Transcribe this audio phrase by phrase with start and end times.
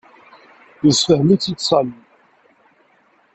[0.85, 1.97] Yessefhem-itt-id Sami.